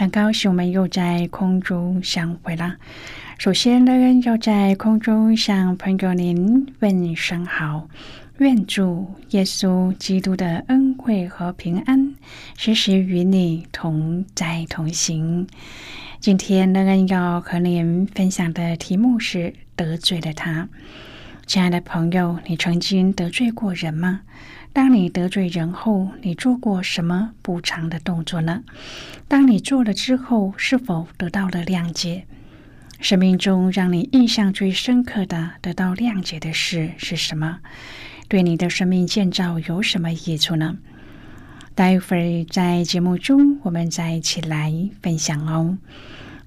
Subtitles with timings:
[0.00, 2.76] 很高兴我们又在空中相会了。
[3.36, 3.92] 首先呢，
[4.24, 7.86] 要在空中向朋友您问声好，
[8.38, 12.14] 愿主耶稣基督的恩惠和平安
[12.56, 15.46] 时时与你同在同行。
[16.18, 20.66] 今天呢，要和您分享的题目是得罪了他。
[21.46, 24.22] 亲爱的朋友，你曾经得罪过人吗？
[24.72, 28.62] 当你得罪人后，你做过什么补偿的动作呢？
[29.26, 32.24] 当你做了之后，是否得到了谅解？
[33.00, 37.58] 生命中让你印象最深刻的得到谅解的事是什么？
[38.28, 40.76] 对你的生命建造有什么益处呢？
[41.74, 45.78] 待会儿在节目中，我们再一起来分享哦。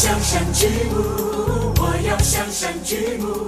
[0.00, 3.46] 向山举目，我要向山举目。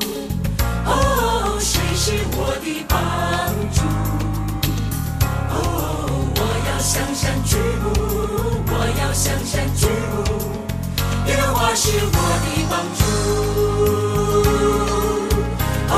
[0.84, 3.00] 哦，谁是我的帮
[3.72, 3.80] 助？
[5.48, 5.56] 哦，
[6.36, 7.88] 我要向山举目，
[8.66, 10.14] 我要向山举目。
[11.26, 13.02] 耶和华是我的帮助。
[15.88, 15.96] 哦，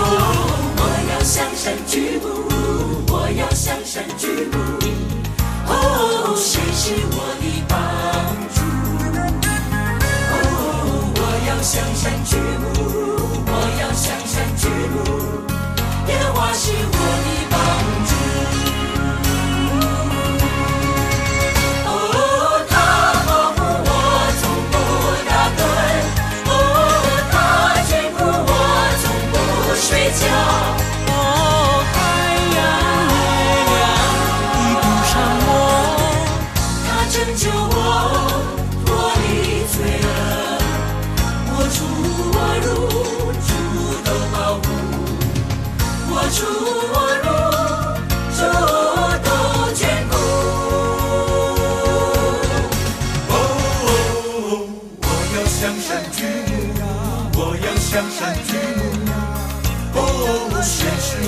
[0.79, 2.27] 我要向山举目，
[3.13, 4.57] 我要向山举目。
[5.67, 6.94] 哦，谁是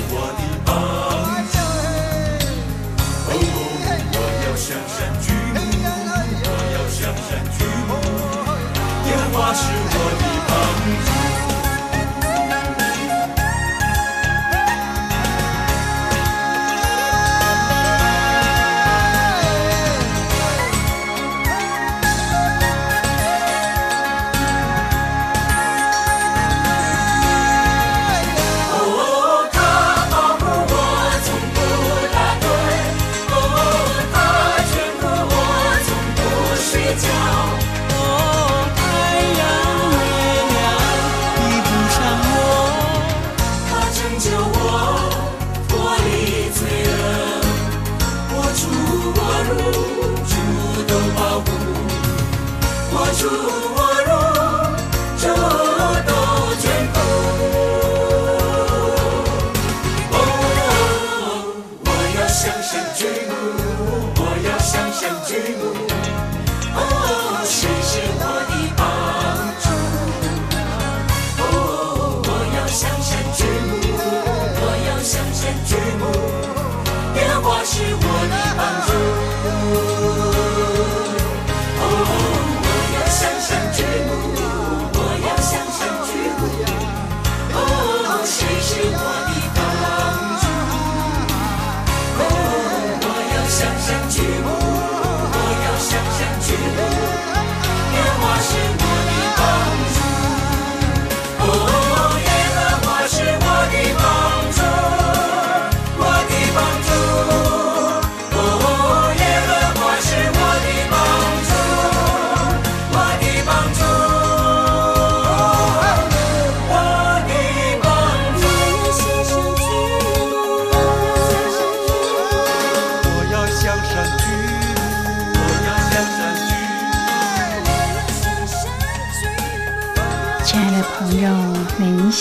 [0.09, 0.75] 我的，哦，
[4.12, 5.46] 我要向山举。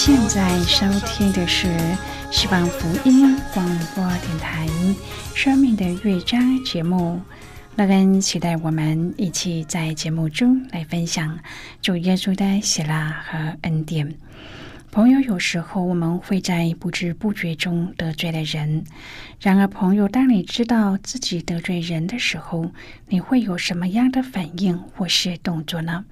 [0.05, 1.67] 现在收听的是
[2.29, 4.67] 希望福音广播电台
[5.33, 7.19] 《生命的乐章》节目。
[7.75, 11.39] 乐恩期待我们一起在节目中来分享
[11.81, 14.15] 主耶稣的喜乐和恩典。
[14.91, 18.83] 朋友，有时候我们会在不知不觉中得罪了人。
[19.39, 22.71] 然而，朋友，当你知道自己得罪人的时候，
[23.07, 26.05] 你会有什么样的反应或是动作呢？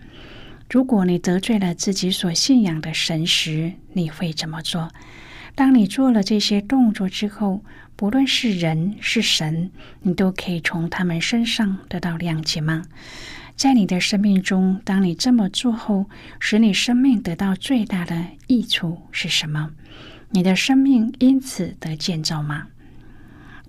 [0.74, 4.92] 如果你得罪了自己所信仰的神时，你会怎么做？
[5.54, 7.64] 当你做了这些动作之后，
[7.96, 9.70] 不论是人是神，
[10.02, 12.86] 你都可以从他们身上得到谅解吗？
[13.56, 16.10] 在你的生命中，当你这么做后，
[16.40, 19.70] 使你生命得到最大的益处是什么？
[20.31, 22.70] 你的生命因此得建造吗？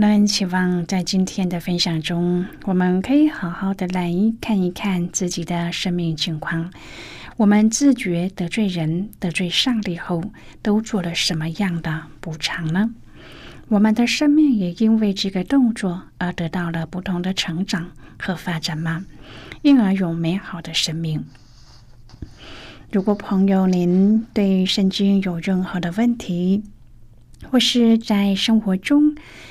[0.00, 4.10] 那希望在今天的分享中，我们可以好好的来
[4.40, 6.72] 看一看自己的生命情况。
[7.36, 10.24] 我们自觉得罪人、得罪上帝后，
[10.62, 12.94] 都做了什么样的补偿呢？
[13.68, 19.04] 我们的生命也因为这个动作而得到了不同的成长和发展吗？
[19.60, 21.26] 因而有美好的生命。
[22.90, 26.62] 如果朋友您对圣经有任何的问题，
[27.50, 29.14] 或是在生活中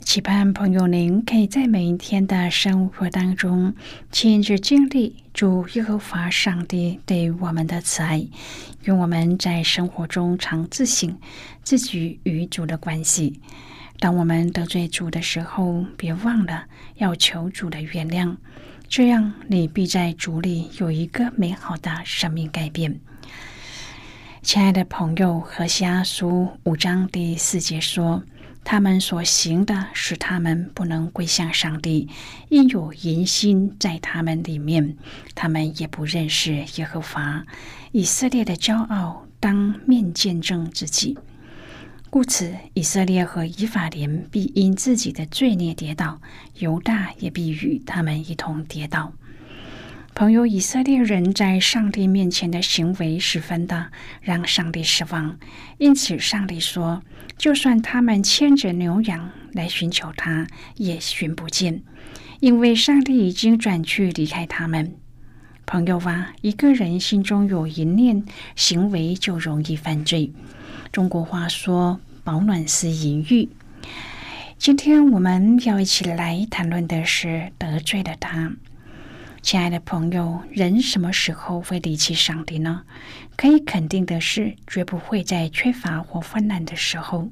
[0.00, 3.74] 期盼朋友您可以在每一天的生活当中，
[4.10, 8.26] 亲自经历主耶和华上帝对我们的慈爱，
[8.84, 11.16] 愿我们在生活中常自省
[11.62, 13.40] 自己与主的关系。
[14.00, 16.64] 当我们得罪主的时候，别忘了
[16.96, 18.36] 要求主的原谅，
[18.88, 22.98] 这样你必在主里有一个美好的生命改变。
[24.42, 28.24] 亲爱的朋友，何西阿书五章第四节说
[28.64, 32.08] ：“他们所行的使他们不能归向上帝，
[32.48, 34.96] 因有淫心在他们里面，
[35.34, 37.44] 他们也不认识耶和华。
[37.92, 41.18] 以色列的骄傲当面见证自己。”
[42.10, 46.20] 故此，以色列和以法莲必因自己的罪孽跌倒，
[46.58, 49.12] 犹大也必与他们一同跌倒。
[50.12, 55.38] 朋友，以色列人在上帝面前的行为十分的让上帝失望，
[55.78, 57.00] 因此上帝说
[57.40, 61.82] ：“就算他们牵着牛羊来寻求他，也寻不见，
[62.40, 64.94] 因为上帝已经转去离开他们。”
[65.64, 68.22] 朋友啊，一个人心中有一念，
[68.56, 70.30] 行为就容易犯罪。
[70.92, 73.48] 中国话说：“保暖思淫欲。”
[74.58, 78.52] 今天我们要一起来谈论的是得罪了他。
[79.42, 82.82] 亲爱的朋友，人什么时候会离弃上帝呢？
[83.36, 87.30] 可以肯定的是，绝不会在缺乏或患难的时候，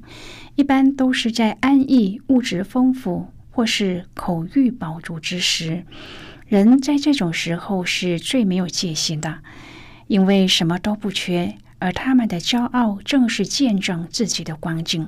[0.55, 5.85] 一般都是在安逸、物质丰富或是口欲饱足之时。
[6.47, 9.39] 人在这种时候是最没有戒心的，
[10.07, 11.55] 因为什么都不缺。
[11.77, 15.07] 而他们的骄傲正是见证自己的光景。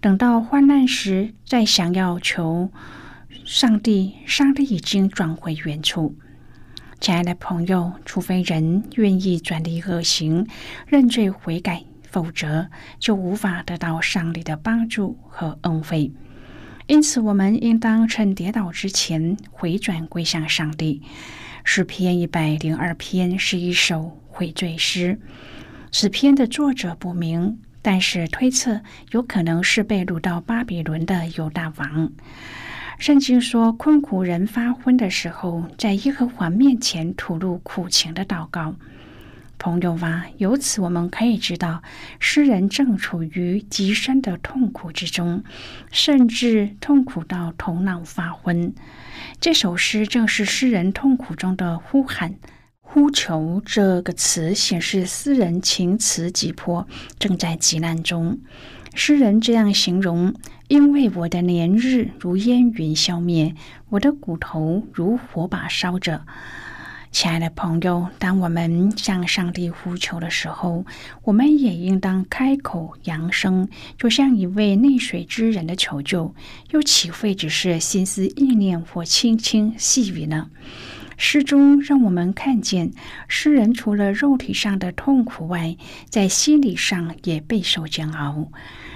[0.00, 2.70] 等到患难时，再想要求
[3.44, 6.16] 上帝，上帝已经转回原处。
[7.00, 10.46] 亲爱的朋友，除非人愿意转离恶行、
[10.86, 16.10] 认罪悔改，否则就无法得到上帝的帮助和恩惠。
[16.88, 21.02] 因此，我们应当趁跌倒之前回转归向上帝。
[21.62, 25.20] 诗篇一百零二篇是一首悔罪诗。
[25.92, 28.80] 此篇的作者不明，但是推测
[29.12, 32.10] 有可能是被掳到巴比伦的犹大王。
[32.98, 38.74] 圣经说，困苦人发昏的时候，在耶和华面前吐露苦情的祷告。
[39.56, 41.80] 朋友啊，由此我们可以知道，
[42.18, 45.44] 诗人正处于极深的痛苦之中，
[45.92, 48.74] 甚至痛苦到头脑发昏。
[49.40, 52.34] 这首诗正是诗人痛苦中的呼喊。
[52.80, 56.88] 呼求这个词显示诗人情辞急迫，
[57.18, 58.38] 正在急难中。
[58.94, 60.34] 诗人这样形容
[60.68, 63.54] ：“因为我的年日如烟云消灭，
[63.90, 66.22] 我的骨头如火把烧着。”
[67.10, 70.84] 亲爱的朋友，当我们向上帝呼求的时候，
[71.24, 76.34] 我们也应当开口扬声，就像一位溺水之人的求救，
[76.70, 80.50] 又岂会只是心思意念或轻轻细语呢？
[81.20, 82.92] 诗中让我们看见，
[83.26, 85.76] 诗人除了肉体上的痛苦外，
[86.08, 88.48] 在心理上也备受煎熬。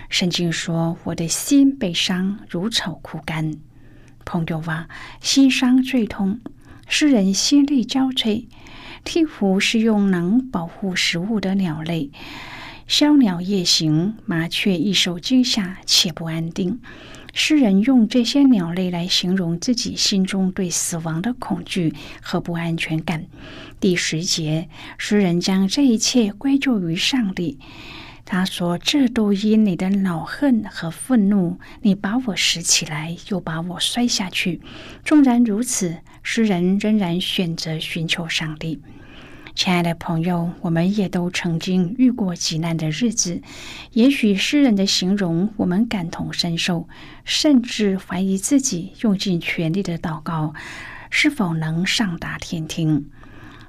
[0.09, 3.57] 圣经说：“我的心被伤，如草枯干。”
[4.25, 4.89] 朋友啊，
[5.21, 6.41] 心伤最痛。
[6.87, 8.47] 诗人心力交瘁。
[9.05, 12.13] 鹈鹕是用能保护食物的鸟类，
[12.87, 16.79] 枭鸟夜行，麻雀易受惊吓且不安定。
[17.33, 23.27] 诗人用这些鸟类来形容自己心中对死亡的恐惧和不安全感。
[23.81, 27.59] 第十节，诗人将这一切归咎于上帝。
[28.25, 34.61] 他说：“这都因你的恼恨和愤怒，你把我拾起来，又把我摔下去。
[35.05, 38.81] 纵然如此，诗人仍然选择寻求上帝。
[39.55, 43.41] 亲爱的朋友，我们也都曾经遇过极难的日子。
[43.93, 46.89] 也许诗人的形容，我们感同身受，
[47.25, 50.55] 甚至怀疑自己用尽全力的祷告
[51.11, 53.09] 是否能上达天庭。”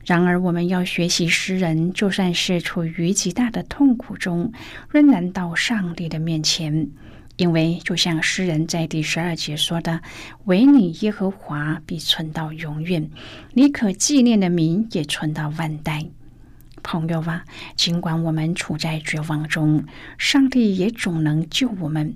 [0.05, 4.51] 然而，我们要学习诗人，就算是处于极大的痛苦中，
[4.89, 6.89] 仍然到上帝的面前，
[7.35, 10.01] 因为就像诗人在第十二节说的
[10.45, 13.09] ：“唯你耶和华必存到永远，
[13.53, 16.05] 你可纪念的名也存到万代。”
[16.83, 19.85] 朋友啊，尽管我们处在绝望中，
[20.17, 22.15] 上帝也总能救我们。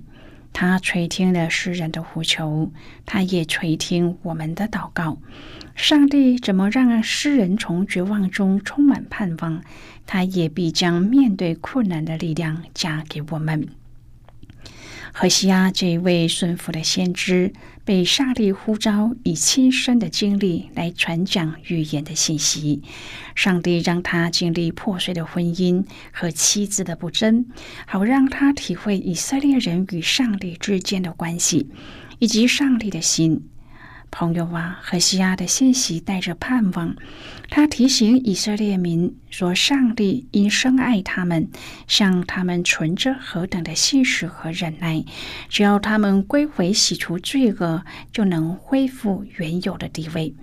[0.52, 2.70] 他垂听了诗人的呼求，
[3.06, 5.18] 他也垂听我们的祷告。
[5.74, 9.62] 上帝怎么让诗人从绝望中充满盼望？
[10.06, 13.68] 他也必将面对困难的力量加给我们。
[15.20, 17.52] 何西阿这一位顺服的先知，
[17.84, 22.84] 被上帝呼召，以亲身的经历来传讲预言的信息。
[23.34, 27.46] 上帝让他经历破碎的婚姻和妻子的不贞，
[27.84, 31.68] 好让他体会以色列人与上帝之间的关系，
[32.20, 33.42] 以及上帝的心。
[34.10, 36.96] 朋友啊，何西阿的信息带着盼望。
[37.50, 41.48] 他提醒以色列民说：“上帝因深爱他们，
[41.86, 45.04] 向他们存着何等的信实和忍耐。
[45.48, 50.34] 只要他们归回，洗除罪恶，就能恢复原有的地位。”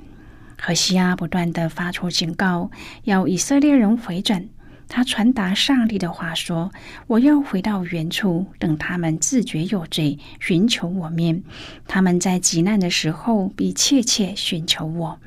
[0.58, 2.72] 何西阿不断的发出警告，
[3.04, 4.48] 要以色列人回转。
[4.88, 6.72] 他传达上帝的话说
[7.08, 11.44] ：“我要回到原处，等他们自觉有罪，寻求我面。
[11.88, 15.20] 他们在极难的时候，必切切寻求我。”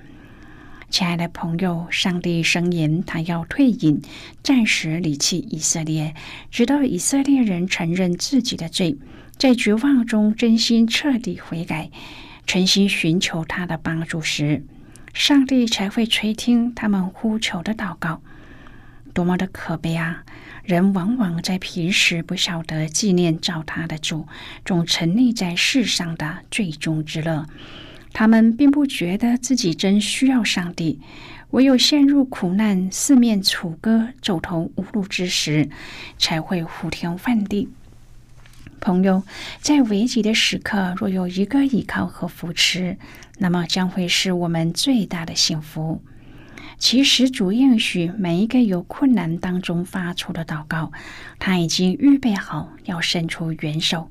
[0.91, 4.01] 亲爱的朋友，上帝声言，他要退隐，
[4.43, 6.15] 暂时离弃以色列，
[6.51, 8.97] 直到以色列人承认自己的罪，
[9.37, 11.91] 在绝望中真心彻底悔改，
[12.47, 14.65] 诚心寻求他的帮助时，
[15.13, 18.23] 上帝才会垂听他们呼求的祷告。
[19.19, 20.23] 多么的可悲啊！
[20.63, 24.29] 人往往在平时不晓得纪念造他的主，
[24.65, 27.45] 总沉溺在世上的最终之乐。
[28.13, 31.01] 他们并不觉得自己真需要上帝，
[31.51, 35.69] 唯有陷入苦难、四面楚歌、走投无路之时，
[36.17, 37.69] 才会呼天唤地。
[38.79, 39.25] 朋友，
[39.61, 42.97] 在危急的时刻，若有一个依靠和扶持，
[43.39, 46.01] 那么将会是我们最大的幸福。
[46.79, 50.93] 其实，主应许每一个有困难当中发出的祷告，
[51.41, 54.11] 他已经预备好要伸出援手。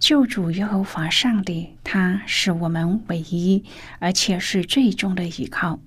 [0.00, 3.64] 救主耶和华上帝，他是我们唯一
[4.00, 5.78] 而且是最终的依靠。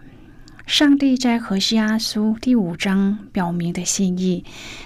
[0.66, 4.44] 上帝在何西阿书第五章表明的心意，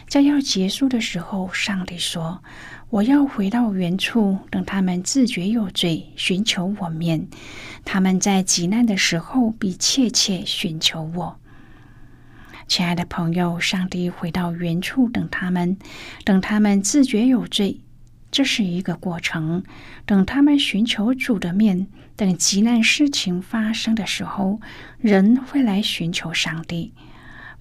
[0.07, 2.43] 在要结束的时候，上帝说。
[2.91, 7.25] 我要回到原处，等他们自觉有罪，寻求我面。
[7.85, 11.39] 他们在极难的时候，必切切寻求我。
[12.67, 15.77] 亲爱的朋友，上帝回到原处，等他们，
[16.25, 17.79] 等他们自觉有罪，
[18.29, 19.63] 这是一个过程。
[20.05, 24.59] 等他们寻求主的面，等极难事情发生的时候，
[24.99, 26.91] 人会来寻求上帝。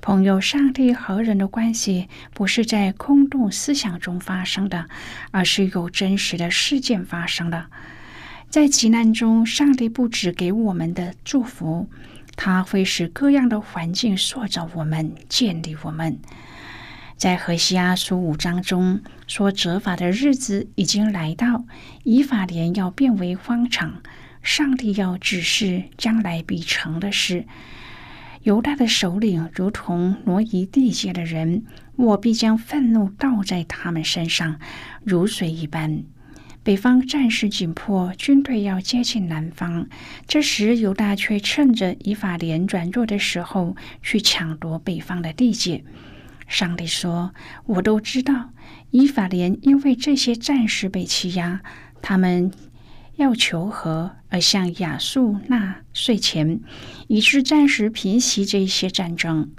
[0.02, 4.88] 朋友，上帝和人的关系不是在空洞思想中发生的，
[5.30, 7.68] 而是有真实的事件发生了。
[8.48, 11.88] 在急难中，上帝不止给我们的祝福，
[12.34, 16.18] 他会使各样的环境塑造我们、建立我们。
[17.16, 21.66] 在何西阿书五章中说，责罚的日子已经来到，
[22.04, 24.02] 以法莲要变为荒场，
[24.42, 27.44] 上帝要指示将来必成的事。
[28.42, 31.64] 犹大的首领如同挪移地界的人，
[31.96, 34.58] 我必将愤怒倒在他们身上，
[35.04, 36.02] 如水一般。
[36.62, 39.86] 北方战事紧迫，军队要接近南方。
[40.26, 45.84] 这时，犹大却趁着以法莲软弱的时候，去抢夺北方的地界。
[46.46, 47.34] 上帝说
[47.66, 48.50] ：“我都知道，
[48.90, 51.60] 以法莲因为这些战士被欺压，
[52.02, 52.50] 他们
[53.20, 56.60] 要求和，而向亚述纳税钱，
[57.06, 59.50] 以致暂时平息这一些战争。”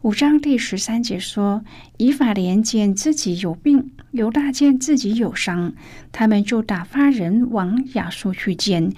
[0.00, 1.62] 五章第十三节说
[1.98, 5.74] ：“以法莲见自己有病，犹大见自己有伤，
[6.12, 8.90] 他们就打发人往亚述去见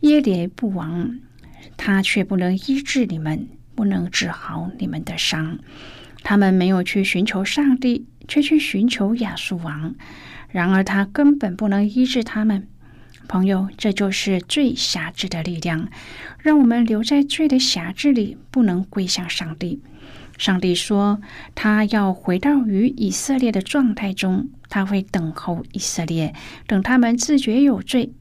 [0.00, 1.18] 耶连布王，
[1.76, 5.58] 他却不能医治你们，不能治好你们的伤。
[6.22, 9.96] 他们没有去寻求上帝，却去寻求亚述王。
[10.48, 12.68] 然而他根本不能医治他们。
[13.26, 15.88] 朋友，这就是最辖制的力量，
[16.38, 19.80] 让我们留在罪的辖制里，不能归向上帝。”
[20.36, 21.20] 上帝说
[21.54, 26.34] ：“他要回到与以色列的状态中，他会等候以色列，
[26.66, 28.12] 等他们自觉有罪。”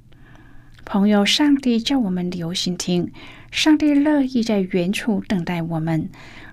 [0.85, 3.11] 朋友，上帝叫我们留心听，
[3.51, 6.09] 上帝乐意在原处等待我们，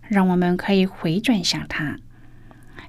[0.08, 1.98] 让我们可以回转向他。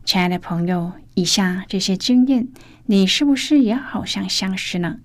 [0.05, 2.47] 亲爱的朋友，以下这些经验，
[2.85, 4.99] 你是不是也好像相识呢？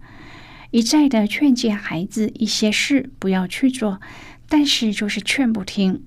[0.77, 3.99] 一再的劝诫孩子一些事不要去做，
[4.47, 6.03] 但是就是劝不听。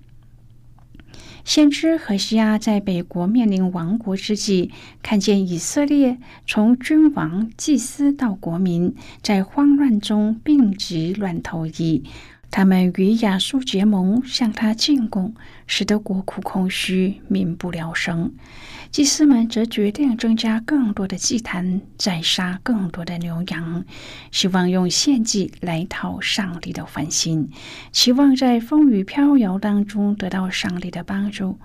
[1.44, 4.70] 先知何西亚在北国面临亡国之际，
[5.02, 12.04] 看见以色列从君王、祭司到国民，在慌乱中病急乱投医。
[12.52, 15.36] 他们与亚述结盟，向他进贡，
[15.68, 18.34] 使得国库空虚，民不聊生。
[18.92, 23.86] 祭司们则决定增加更多的祭坛，宰杀更多的牛羊，
[24.32, 27.52] 希望用献祭来讨上帝的欢心，
[27.92, 31.60] 期望在风雨飘摇当中得到上帝的帮助。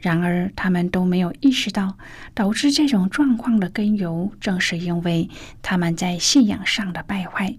[0.00, 1.96] 然而，他们都没有意识到，
[2.34, 5.28] 导致这种状况的根由，正是因为
[5.60, 7.54] 他们在信仰上的败坏。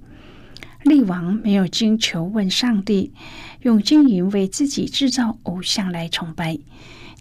[0.84, 3.14] 利王没有经求问上帝，
[3.62, 6.60] 用金银为自己制造偶像来崇拜，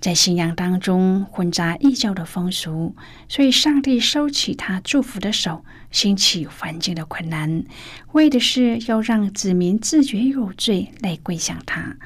[0.01, 2.97] 在信仰当中混杂异教的风俗，
[3.29, 7.65] 所以上帝收起他祝福的手，兴起环境的困难，
[8.13, 11.97] 为的是要让子民自觉有罪来归向他。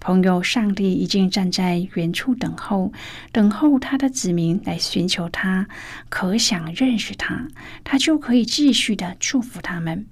[0.00, 2.92] 朋友，上帝已经站在远处等候，
[3.32, 5.68] 等候他的子民来寻求他，
[6.08, 7.46] 可想认识他，
[7.84, 10.06] 他就可以继续的祝福他们。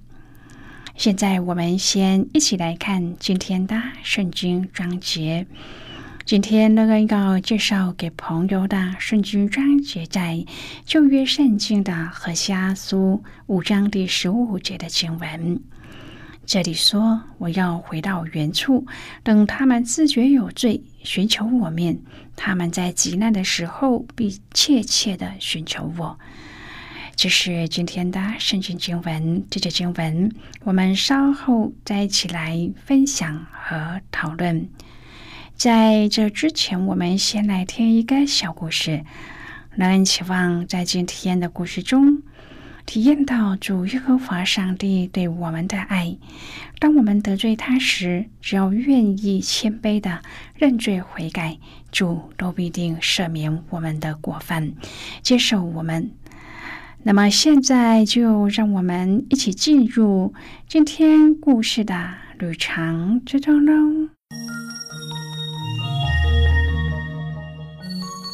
[0.99, 5.47] 现在我们先一起来看今天的圣经章节。
[6.25, 10.45] 今天那个要介绍给朋友的圣经章节，在
[10.83, 15.61] 旧约圣经的何西阿书五章第十五节的经文。
[16.45, 18.85] 这里说：“我要回到原处，
[19.23, 21.97] 等他们自觉有罪，寻求我面。
[22.35, 26.19] 他们在极难的时候，必切切的寻求我。”
[27.21, 34.69] 这是今天的圣经经文，这节经文我们稍后再一起来分享和讨论。
[35.53, 39.03] 在这之前，我们先来听一个小故事，
[39.71, 42.23] 让人期望在今天的故事中
[42.85, 46.15] 体验到主耶和华上帝对我们的爱。
[46.79, 50.21] 当我们得罪他时，只要愿意谦卑的
[50.55, 51.57] 认罪悔改，
[51.91, 54.71] 主都必定赦免我们的过犯，
[55.21, 56.11] 接受我们。
[57.01, 60.33] 那么现在就让我们一起进入
[60.67, 64.09] 今天故事的旅程之中喽。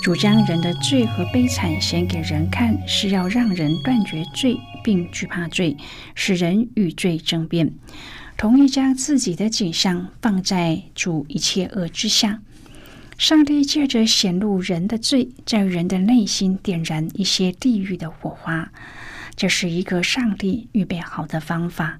[0.02, 5.78] 主将人的罪和悲惨显给人看，是要让人断绝罪，并惧怕罪，
[6.14, 7.72] 使人与罪争辩，
[8.36, 12.42] 同意将自己的景象放在主一切恶之下。
[13.18, 18.72] 上帝借着显露人的罪，在人的内心点燃一些地狱的火花。
[19.36, 22.00] 这是一个上帝预备好的方法，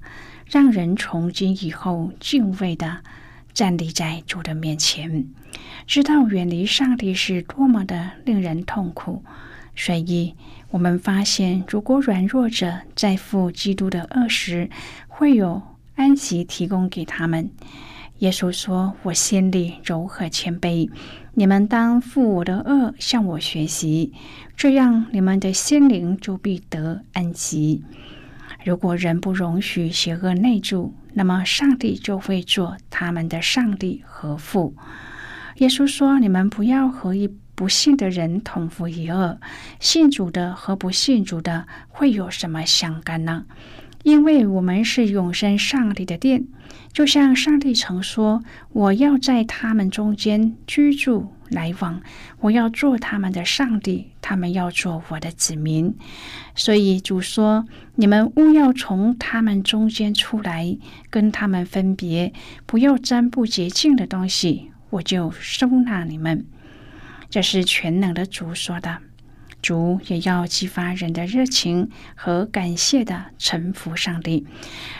[0.50, 2.98] 让人从今以后敬畏的
[3.54, 5.26] 站立在主的面前，
[5.86, 9.24] 知道远离上帝是多么的令人痛苦。
[9.74, 10.34] 所以，
[10.70, 14.70] 我们发现，如果软弱者在负基督的恶时，
[15.08, 15.62] 会有
[15.94, 17.50] 安息提供给他们。
[18.18, 20.90] 耶稣说：“我心里柔和谦卑，
[21.34, 24.14] 你们当负我的恶，向我学习，
[24.56, 27.84] 这样你们的心灵就必得安息。
[28.64, 34.74] 如果人不容许邪恶内住，那么上帝就会做他们的上帝和父。”
[35.56, 39.38] 耶稣说：“你们不要和一不信的人同负一恶。
[39.78, 43.44] 信主的和不信主的会有什么相干呢？”
[44.06, 46.46] 因为我们是永生上帝的殿，
[46.92, 48.40] 就像上帝曾说
[48.72, 52.00] ：“我要在他们中间居住来往，
[52.38, 55.92] 我要做他们的上帝，他们要做我的子民。”
[56.54, 57.66] 所以主说
[57.96, 60.78] ：“你们勿要从他们中间出来，
[61.10, 62.32] 跟他们分别，
[62.64, 66.46] 不要沾不洁净的东西，我就收纳你们。”
[67.28, 68.98] 这是全能的主说的。
[69.66, 74.46] 主也要激发人的热情和感谢的臣服上帝，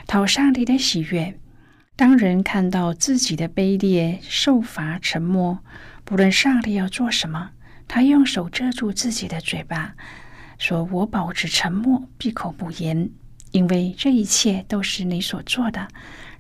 [0.09, 1.39] 讨上帝的喜悦。
[1.95, 5.61] 当人看到自己的卑劣、受罚、沉默，
[6.05, 7.51] 不论上帝要做什么，
[7.87, 9.95] 他用手遮住自己的嘴巴，
[10.59, 13.09] 说：“我保持沉默，闭口不言，
[13.53, 15.87] 因为这一切都是你所做的。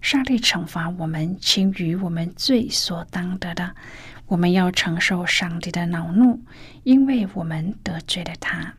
[0.00, 3.76] 上帝惩罚我们，轻于我们罪所当得的。”
[4.28, 6.40] 我们要承受上帝的恼怒，
[6.82, 8.74] 因为我们得罪了他。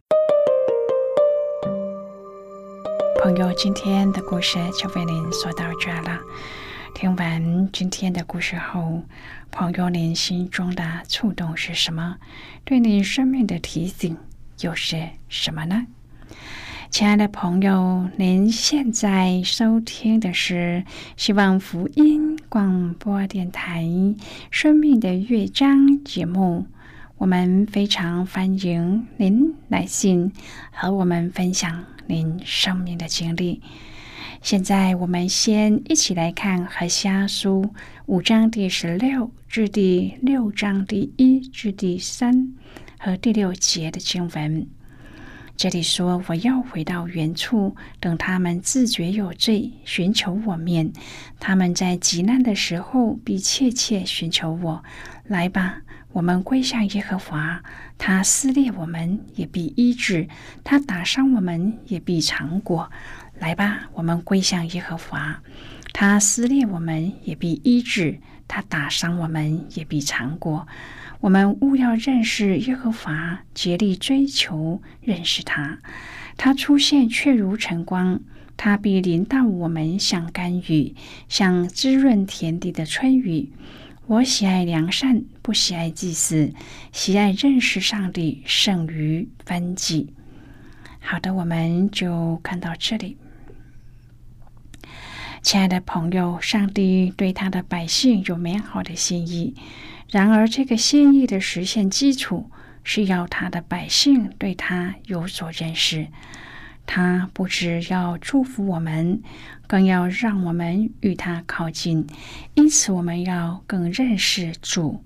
[3.22, 6.20] 朋友，今天的故事就为您说到这了。
[6.94, 9.04] 听完今天的故事后，
[9.50, 12.18] 朋友您心中的触动是什么？
[12.66, 14.18] 对您生命的提醒
[14.60, 15.88] 又是什么呢？
[16.90, 20.84] 亲爱的朋友，您现在收听的是
[21.16, 23.84] 希望福音广播电台
[24.50, 26.66] 《生命的乐章》节目。
[27.18, 30.32] 我们非常欢迎您来信
[30.72, 33.62] 和我们分享您生命的经历。
[34.42, 37.64] 现在，我们先一起来看《和虾书》
[38.06, 42.56] 五章第十六至第六章第一至第三
[42.98, 44.68] 和第六节的经文。
[45.58, 50.94] 这里说：“我要回到原处，等他们自觉有罪，寻求我面。
[51.40, 54.84] 他们在极难的时候，必切切寻求我。
[55.26, 57.64] 来吧，我们归向耶和华。
[57.98, 60.28] 他撕裂我们，也必医治；
[60.64, 62.92] 他打伤我们，也必尝果。
[63.40, 65.42] 来吧，我们归向耶和华。
[66.00, 70.68] 他撕裂我们，也必医治；他打伤我们，也必尝过。”
[71.22, 75.80] 我们务要认识耶和华，竭力追求认识他。
[76.38, 78.22] 他出现却如晨光，
[78.56, 80.94] 他必临到我们，像甘雨，
[81.28, 83.52] 像滋润田地的春雨。
[84.06, 86.54] 我喜爱良善，不喜爱祭祀，
[86.92, 90.14] 喜爱认识上帝，胜于分祭。
[91.00, 93.18] 好的，我们就看到这里。
[95.42, 99.56] 亲爱的朋友，上帝对他的百姓有美好的心意。
[100.10, 102.50] 然而，这个心意的实现基础
[102.84, 106.08] 是要他的百姓对他有所认识。
[106.86, 109.22] 他不只要祝福我们，
[109.68, 112.08] 更要让我们与他靠近。
[112.56, 115.04] 因此，我们要更认识主。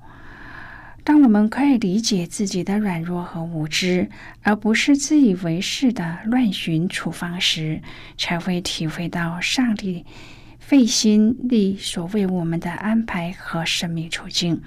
[1.04, 4.10] 当我们可以理解自己的软弱和无知，
[4.44, 7.82] 而不是自以为是的乱寻处方时，
[8.18, 10.06] 才会体会到上帝
[10.60, 14.62] 费心力所为我们的安排和生命处境。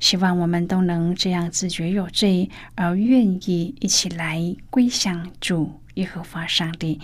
[0.00, 7.00] 希望我们都能这样自觉有罪，而愿意一起来归向主耶和华上帝。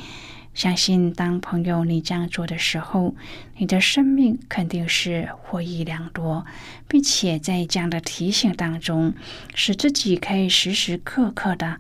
[0.55, 3.15] 相信当朋友你这样做的时候，
[3.59, 6.47] 你的生命肯定是获益良多，
[6.89, 9.13] 并且在这样的提醒当中，
[9.55, 11.79] 使自己可以时时刻刻的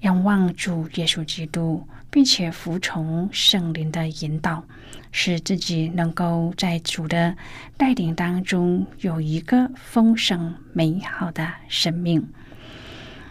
[0.00, 1.86] 仰望主耶稣基督。
[2.10, 4.62] 并且服从圣灵的引导，
[5.10, 7.36] 使自己能够在主的
[7.76, 12.24] 带领当中有一个丰盛美好的生命。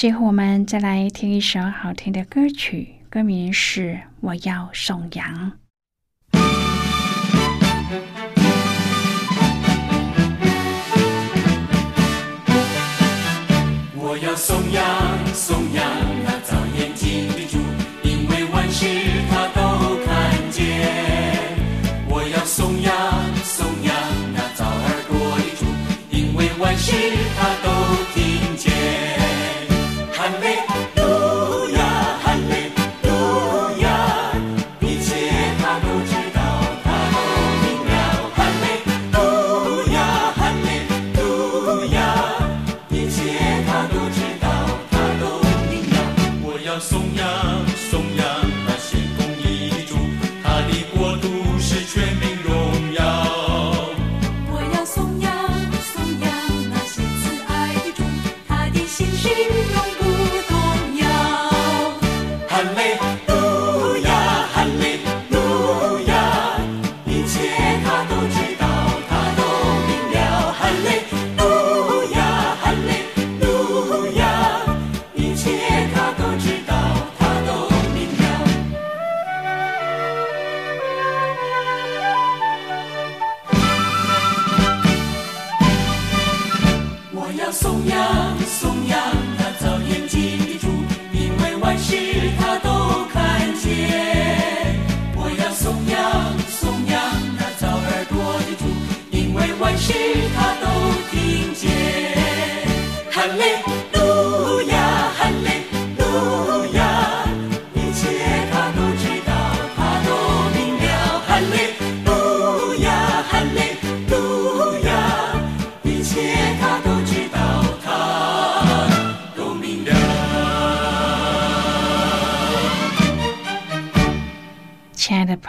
[0.00, 5.52] 最后，我们再来听一首好听的歌曲，歌名是《我要颂扬》。
[13.94, 14.82] 我要颂扬，
[15.34, 15.84] 颂扬。
[22.46, 22.90] 颂扬，
[23.44, 23.92] 颂扬
[24.32, 24.56] 那些
[25.08, 25.36] 公义
[26.48, 26.88] 的主，
[27.36, 28.19] 他的国度是全。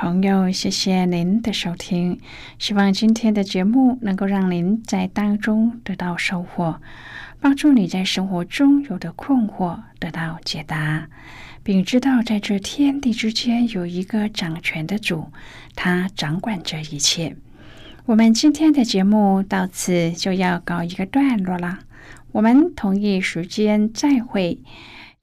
[0.02, 2.20] 朋友，谢谢您的收听。
[2.58, 6.82] 希望今天的节目能够让您在当中得到收获，
[7.40, 11.08] 帮助你在生活中有的困惑得到解答，
[11.62, 15.28] 并知道在这天地之间有一个掌权的主，
[15.76, 17.36] 他掌管着一切。
[18.08, 21.78] 我们今天的节目到此就要告一个段落了，
[22.32, 24.58] 我们同一时间再会。